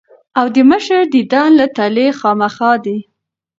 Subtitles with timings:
[0.39, 3.05] او د مشر ديدن له تلۀ خامخه دي ـ